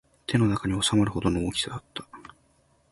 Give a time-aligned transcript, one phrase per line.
[0.25, 2.07] 手の中に収まるほどの大きさだった